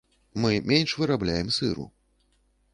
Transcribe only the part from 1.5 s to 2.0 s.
сыру.